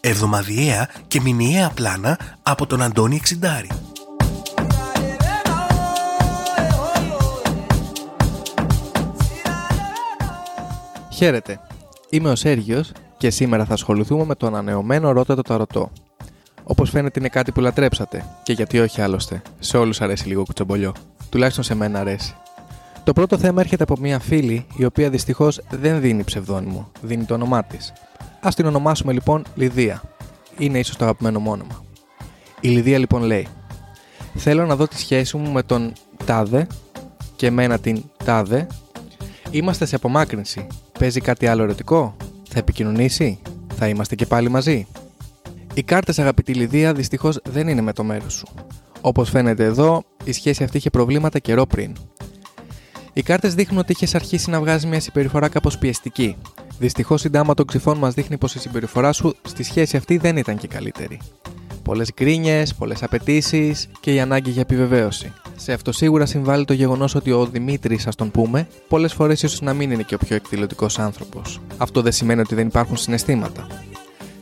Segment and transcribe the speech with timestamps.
[0.00, 3.68] Εβδομαδιαία και μηνιαία πλάνα από τον Αντώνη Εξιντάρη.
[11.12, 11.60] Χαίρετε.
[12.10, 15.90] Είμαι ο Σέργιος και σήμερα θα ασχοληθούμε με το ανανεωμένο Ρώτα το Ταρωτό.
[16.62, 18.24] Όπως φαίνεται είναι κάτι που λατρέψατε.
[18.42, 19.42] Και γιατί όχι άλλωστε.
[19.58, 20.94] Σε όλους αρέσει λίγο κουτσομπολιό.
[21.30, 22.34] Τουλάχιστον σε μένα αρέσει.
[23.04, 27.34] Το πρώτο θέμα έρχεται από μια φίλη η οποία δυστυχώς δεν δίνει ψευδόνυμο, δίνει το
[27.34, 27.92] όνομά της.
[28.40, 30.02] Α την ονομάσουμε λοιπόν Λιδία.
[30.58, 31.84] Είναι ίσως το αγαπημένο μου όνομα.
[32.60, 33.46] Η Λιδία λοιπόν λέει:
[34.34, 35.92] Θέλω να δω τη σχέση μου με τον
[36.24, 36.66] Τάδε
[37.36, 38.66] και εμένα την Τάδε.
[39.50, 40.66] Είμαστε σε απομάκρυνση.
[40.98, 42.16] Παίζει κάτι άλλο ερωτικό;
[42.48, 43.38] Θα επικοινωνήσει;
[43.74, 44.86] Θα είμαστε και πάλι μαζί;
[45.74, 48.48] Οι κάρτες, αγαπητή Λιδία, δυστυχώς δεν είναι με το μέρος σου.
[49.00, 51.92] Όπως φαίνεται εδώ, η σχέση αυτή είχε προβλήματα καιρό πριν.
[53.12, 56.36] Οι κάρτες δείχνουν ότι είχες αρχίσει να βγάζεις μια συμπεριφορά κάπως πιεστική.
[56.78, 60.36] Δυστυχώς η ντάμα των ξυφών μας δείχνει πως η συμπεριφορά σου στη σχέση αυτή δεν
[60.36, 61.20] ήταν και καλύτερη.
[61.82, 65.32] Πολλές γκρίνιες, πολλές απαιτήσεις και η ανάγκη για επιβεβαίωση.
[65.56, 69.60] Σε αυτό σίγουρα συμβάλλει το γεγονός ότι ο Δημήτρης, ας τον πούμε, πολλές φορές ίσως
[69.60, 71.60] να μην είναι και ο πιο εκδηλωτικός άνθρωπος.
[71.76, 73.66] Αυτό δεν σημαίνει ότι δεν υπάρχουν συναισθήματα.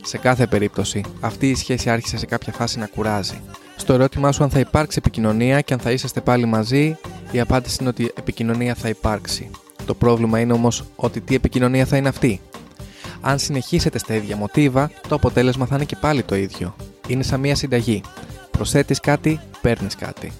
[0.03, 3.41] Σε κάθε περίπτωση, αυτή η σχέση άρχισε σε κάποια φάση να κουράζει.
[3.75, 6.97] Στο ερώτημά σου αν θα υπάρξει επικοινωνία και αν θα είσαστε πάλι μαζί,
[7.31, 9.49] η απάντηση είναι ότι επικοινωνία θα υπάρξει.
[9.87, 12.41] Το πρόβλημα είναι όμως ότι τι επικοινωνία θα είναι αυτή.
[13.21, 16.75] Αν συνεχίσετε στα ίδια μοτίβα, το αποτέλεσμα θα είναι και πάλι το ίδιο.
[17.07, 18.01] Είναι σαν μια συνταγή.
[18.51, 20.31] Προσθέτεις κάτι, παίρνεις κάτι.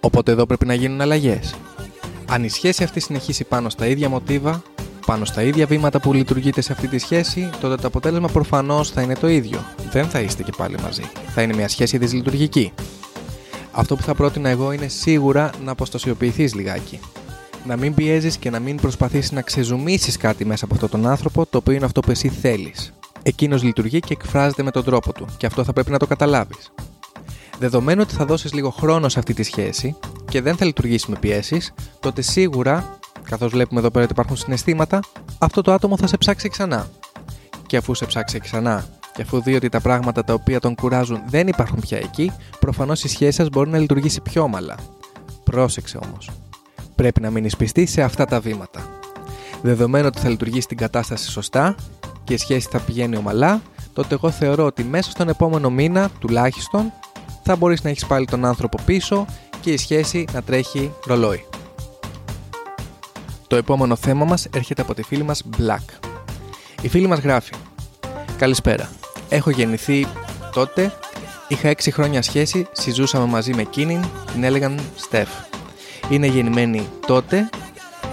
[0.00, 1.54] Οπότε εδώ πρέπει να γίνουν αλλαγές.
[2.28, 4.62] Αν η σχέση αυτή συνεχίσει πάνω στα ίδια μοτίβα,
[5.06, 9.02] πάνω στα ίδια βήματα που λειτουργείτε σε αυτή τη σχέση, τότε το αποτέλεσμα προφανώς θα
[9.02, 9.64] είναι το ίδιο.
[9.90, 11.02] Δεν θα είστε και πάλι μαζί.
[11.34, 12.72] Θα είναι μια σχέση δυσλειτουργική.
[13.72, 17.00] Αυτό που θα πρότεινα εγώ είναι σίγουρα να αποστασιοποιηθείς λιγάκι.
[17.66, 21.46] Να μην πιέζεις και να μην προσπαθήσεις να ξεζουμίσεις κάτι μέσα από αυτόν τον άνθρωπο,
[21.46, 22.92] το οποίο είναι αυτό που εσύ θέλεις.
[23.22, 26.72] Εκείνος λειτουργεί και εκφράζεται με τον τρόπο του, και αυτό θα πρέπει να το καταλάβεις.
[27.58, 29.96] Δεδομένου ότι θα δώσεις λίγο χρόνο σε αυτή τη σχέση
[30.30, 35.00] και δεν θα λειτουργήσει με πιέσεις, τότε σίγουρα, καθώς βλέπουμε εδώ πέρα ότι υπάρχουν συναισθήματα,
[35.38, 36.90] αυτό το άτομο θα σε ψάξει ξανά.
[37.66, 41.22] Και αφού σε ψάξει ξανά και αφού δει ότι τα πράγματα τα οποία τον κουράζουν
[41.28, 44.76] δεν υπάρχουν πια εκεί, προφανώς η σχέση σας μπορεί να λειτουργήσει πιο ομαλά.
[45.44, 46.30] Πρόσεξε όμως.
[46.96, 48.88] Πρέπει να μείνεις πιστή σε αυτά τα βήματα.
[49.62, 51.74] Δεδομένου ότι θα λειτουργήσει την κατάσταση σωστά
[52.24, 53.62] και η σχέση θα πηγαίνει ομαλά,
[53.92, 56.92] τότε εγώ θεωρώ ότι μέσα στον επόμενο μήνα τουλάχιστον
[57.42, 59.26] θα μπορείς να έχεις πάλι τον άνθρωπο πίσω
[59.60, 61.46] και η σχέση να τρέχει ρολόι.
[63.46, 66.08] Το επόμενο θέμα μας έρχεται από τη φίλη μας Black.
[66.80, 67.52] Η φίλη μας γράφει
[68.38, 68.88] Καλησπέρα.
[69.28, 70.06] Έχω γεννηθεί
[70.52, 70.92] τότε,
[71.48, 75.28] είχα 6 χρόνια σχέση, συζούσαμε μαζί με εκείνην, την έλεγαν Στεφ.
[76.10, 77.48] Είναι γεννημένη τότε,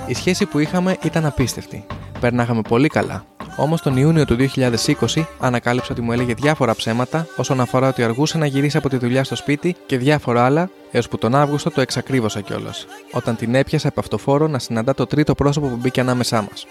[0.07, 1.85] η σχέση που είχαμε ήταν απίστευτη.
[2.19, 3.25] Περνάγαμε πολύ καλά.
[3.57, 8.37] Όμως τον Ιούνιο του 2020 ανακάλυψα ότι μου έλεγε διάφορα ψέματα όσον αφορά ότι αργούσε
[8.37, 11.81] να γυρίσει από τη δουλειά στο σπίτι και διάφορα άλλα, έως που τον Αύγουστο το
[11.81, 12.85] εξακρίβωσα κιόλας.
[13.11, 16.65] Όταν την έπιασα από αυτοφόρο να συναντά το τρίτο πρόσωπο που μπήκε ανάμεσά μας.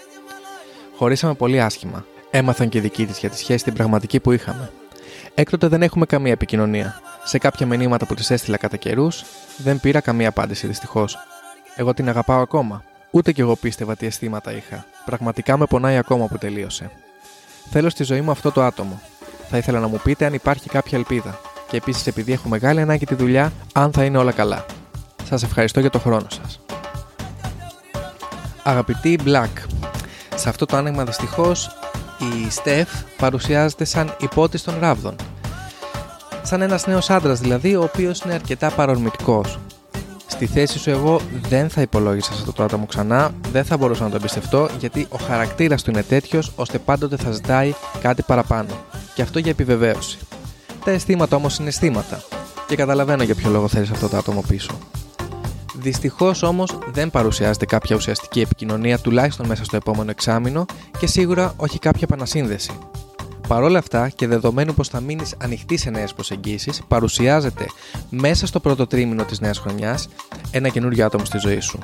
[0.96, 2.04] Χωρίσαμε πολύ άσχημα.
[2.30, 4.70] Έμαθαν και δικοί της για τη σχέση την πραγματική που είχαμε.
[5.34, 7.00] Έκτοτε δεν έχουμε καμία επικοινωνία.
[7.24, 9.24] Σε κάποια μηνύματα που της έστειλα κατά καιρούς,
[9.56, 11.18] δεν πήρα καμία απάντηση δυστυχώς.
[11.76, 12.82] Εγώ την αγαπάω ακόμα.
[13.10, 14.86] Ούτε κι εγώ πίστευα τι αισθήματα είχα.
[15.04, 16.90] Πραγματικά με πονάει ακόμα που τελείωσε.
[17.70, 19.00] Θέλω στη ζωή μου αυτό το άτομο.
[19.48, 21.40] Θα ήθελα να μου πείτε αν υπάρχει κάποια ελπίδα.
[21.68, 24.64] Και επίσης, επειδή έχω μεγάλη ανάγκη τη δουλειά, αν θα είναι όλα καλά.
[25.24, 26.60] Σας ευχαριστώ για το χρόνο σας.
[28.62, 29.52] Αγαπητοί Black,
[30.34, 31.76] σε αυτό το άνοιγμα δυστυχώς
[32.18, 35.16] η Στεφ παρουσιάζεται σαν υπότη των ράβδων.
[36.42, 39.58] Σαν ένας νέος άντρας δηλαδή, ο οποίος είναι αρκετά παρορμητικός.
[40.26, 44.02] Στη θέση σου εγώ δεν θα υπολόγισα σε αυτό το άτομο ξανά, δεν θα μπορούσα
[44.02, 48.74] να το εμπιστευτώ γιατί ο χαρακτήρας του είναι τέτοιος ώστε πάντοτε θα ζητάει κάτι παραπάνω.
[49.14, 50.18] Και αυτό για επιβεβαίωση.
[50.84, 52.22] Τα αισθήματα όμως είναι αισθήματα
[52.66, 54.70] και καταλαβαίνω για ποιο λόγο θέλεις αυτό το άτομο πίσω.
[55.74, 60.64] Δυστυχώς όμως δεν παρουσιάζεται κάποια ουσιαστική επικοινωνία τουλάχιστον μέσα στο επόμενο εξάμεινο
[60.98, 62.70] και σίγουρα όχι κάποια επανασύνδεση.
[63.52, 67.66] Παρ' όλα αυτά και δεδομένου πως θα μείνεις ανοιχτή σε νέες προσεγγίσεις, παρουσιάζεται
[68.10, 70.08] μέσα στο πρώτο τρίμηνο της νέας χρονιάς
[70.50, 71.78] ένα καινούριο άτομο στη ζωή σου.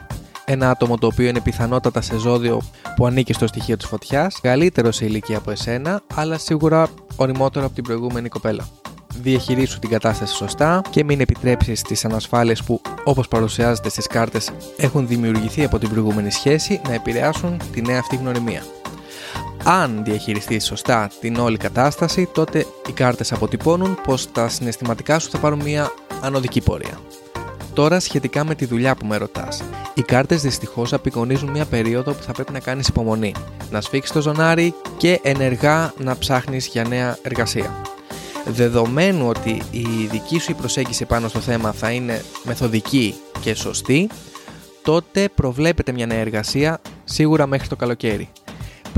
[0.44, 2.60] ένα άτομο το οποίο είναι πιθανότατα σε ζώδιο
[2.96, 7.74] που ανήκει στο στοιχείο της φωτιάς, καλύτερο σε ηλικία από εσένα, αλλά σίγουρα οριμότερο από
[7.74, 8.68] την προηγούμενη κοπέλα.
[9.20, 15.06] Διαχειρίσου την κατάσταση σωστά και μην επιτρέψεις τις ανασφάλειες που, όπως παρουσιάζεται στις κάρτες, έχουν
[15.06, 18.62] δημιουργηθεί από την προηγούμενη σχέση να επηρεάσουν τη νέα αυτή γνωριμία.
[19.70, 25.38] Αν διαχειριστείς σωστά την όλη κατάσταση, τότε οι κάρτες αποτυπώνουν πως τα συναισθηματικά σου θα
[25.38, 27.00] πάρουν μια ανωδική πορεία.
[27.74, 29.62] Τώρα σχετικά με τη δουλειά που με ρωτάς.
[29.94, 33.34] Οι κάρτες δυστυχώς απεικονίζουν μια περίοδο που θα πρέπει να κάνεις υπομονή,
[33.70, 37.82] να σφίξεις το ζωνάρι και ενεργά να ψάχνεις για νέα εργασία.
[38.46, 44.08] Δεδομένου ότι η δική σου προσέγγιση πάνω στο θέμα θα είναι μεθοδική και σωστή,
[44.82, 48.28] τότε προβλέπετε μια νέα εργασία σίγουρα μέχρι το καλοκαίρι.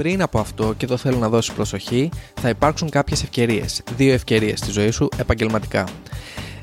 [0.01, 2.11] Πριν από αυτό, και εδώ θέλω να δώσει προσοχή,
[2.41, 3.83] θα υπάρξουν κάποιες ευκαιρίες.
[3.97, 5.85] Δύο ευκαιρίες στη ζωή σου επαγγελματικά.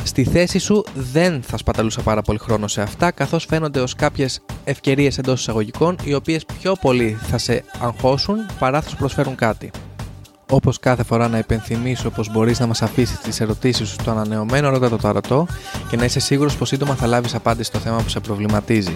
[0.04, 4.42] Στη θέση σου δεν θα σπαταλούσα πάρα πολύ χρόνο σε αυτά, καθώς φαίνονται ως κάποιες
[4.63, 9.72] ευκαιρίες εντός εισαγωγικών, οι οποίες πιο πολύ θα σε αγχώσουν παρά θα σου προσφέρουν κάτι.
[10.51, 14.69] Όπως κάθε φορά να υπενθυμίσω πως μπορείς να μας αφήσεις τις ερωτήσεις σου στο ανανεωμένο
[14.69, 15.48] Ρώτα το Ταρωτό
[15.89, 18.95] και να είσαι σίγουρος πως σύντομα θα λάβεις απάντηση στο θέμα που σε προβληματίζει.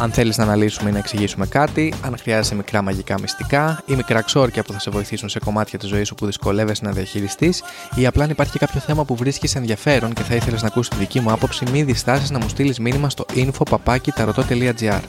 [0.00, 4.22] Αν θέλεις να αναλύσουμε ή να εξηγήσουμε κάτι, αν χρειάζεσαι μικρά μαγικά μυστικά ή μικρά
[4.22, 7.62] ξόρκια που θα σε βοηθήσουν σε κομμάτια της ζωής σου που δυσκολεύεσαι να διαχειριστείς,
[7.94, 10.96] ή απλά αν υπάρχει κάποιο θέμα που βρίσκεις ενδιαφέρον και θα ήθελες να ακούσεις τη
[10.96, 15.00] δική μου άποψη, μη διστάσεις να μου στείλεις μήνυμα στο info.papakitarot.gr.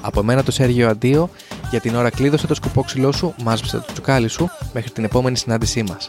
[0.00, 1.30] Από μένα το Σέργιο Αντίο,
[1.70, 5.36] για την ώρα κλείδωσε το σκοπό ξυλό σου, μάζεψε το τσουκάλι σου, μέχρι την επόμενη
[5.36, 6.08] συνάντησή μας.